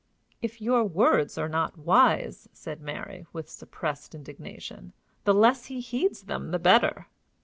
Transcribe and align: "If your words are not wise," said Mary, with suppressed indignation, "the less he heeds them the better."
"If 0.41 0.59
your 0.59 0.83
words 0.83 1.37
are 1.37 1.47
not 1.47 1.77
wise," 1.77 2.49
said 2.53 2.81
Mary, 2.81 3.27
with 3.33 3.47
suppressed 3.51 4.15
indignation, 4.15 4.93
"the 5.25 5.33
less 5.35 5.65
he 5.67 5.79
heeds 5.79 6.23
them 6.23 6.49
the 6.49 6.57
better." 6.57 7.05